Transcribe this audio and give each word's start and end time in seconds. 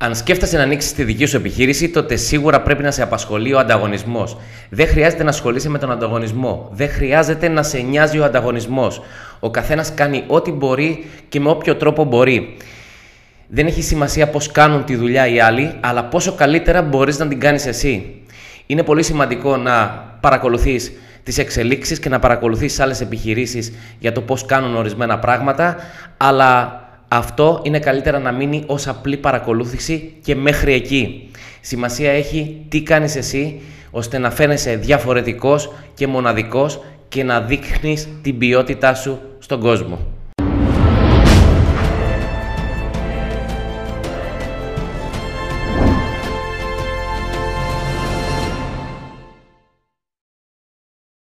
Αν 0.00 0.14
σκέφτεσαι 0.14 0.56
να 0.56 0.62
ανοίξεις 0.62 0.92
τη 0.92 1.04
δική 1.04 1.26
σου 1.26 1.36
επιχείρηση, 1.36 1.88
τότε 1.88 2.16
σίγουρα 2.16 2.60
πρέπει 2.62 2.82
να 2.82 2.90
σε 2.90 3.02
απασχολεί 3.02 3.54
ο 3.54 3.58
ανταγωνισμός. 3.58 4.36
Δεν 4.70 4.86
χρειάζεται 4.86 5.22
να 5.22 5.28
ασχολείσαι 5.28 5.68
με 5.68 5.78
τον 5.78 5.90
ανταγωνισμό. 5.90 6.68
Δεν 6.72 6.88
χρειάζεται 6.88 7.48
να 7.48 7.62
σε 7.62 7.78
νοιάζει 7.78 8.18
ο 8.18 8.24
ανταγωνισμός. 8.24 9.02
Ο 9.40 9.50
καθένας 9.50 9.94
κάνει 9.94 10.24
ό,τι 10.26 10.50
μπορεί 10.50 11.06
και 11.28 11.40
με 11.40 11.50
όποιο 11.50 11.74
τρόπο 11.74 12.04
μπορεί. 12.04 12.56
Δεν 13.46 13.66
έχει 13.66 13.82
σημασία 13.82 14.28
πώς 14.28 14.52
κάνουν 14.52 14.84
τη 14.84 14.96
δουλειά 14.96 15.26
οι 15.26 15.40
άλλοι, 15.40 15.74
αλλά 15.80 16.04
πόσο 16.04 16.32
καλύτερα 16.32 16.82
μπορείς 16.82 17.18
να 17.18 17.28
την 17.28 17.40
κάνεις 17.40 17.66
εσύ. 17.66 18.22
Είναι 18.66 18.82
πολύ 18.82 19.02
σημαντικό 19.02 19.56
να 19.56 19.86
παρακολουθείς 20.20 20.92
τις 21.22 21.38
εξελίξεις 21.38 21.98
και 21.98 22.08
να 22.08 22.18
παρακολουθείς 22.18 22.80
άλλες 22.80 23.00
επιχειρήσεις 23.00 23.72
για 23.98 24.12
το 24.12 24.20
πώς 24.20 24.44
κάνουν 24.44 24.76
ορισμένα 24.76 25.18
πράγματα, 25.18 25.76
αλλά 26.16 26.82
αυτό 27.08 27.60
είναι 27.62 27.78
καλύτερα 27.78 28.18
να 28.18 28.32
μείνει 28.32 28.62
ως 28.66 28.86
απλή 28.86 29.16
παρακολούθηση 29.16 30.12
και 30.22 30.34
μέχρι 30.34 30.72
εκεί. 30.72 31.30
Σημασία 31.60 32.10
έχει 32.10 32.64
τι 32.68 32.82
κάνεις 32.82 33.16
εσύ 33.16 33.60
ώστε 33.90 34.18
να 34.18 34.30
φαίνεσαι 34.30 34.76
διαφορετικός 34.76 35.72
και 35.94 36.06
μοναδικός 36.06 36.80
και 37.08 37.24
να 37.24 37.40
δείχνεις 37.40 38.08
την 38.22 38.38
ποιότητά 38.38 38.94
σου 38.94 39.18
στον 39.38 39.60
κόσμο. 39.60 40.17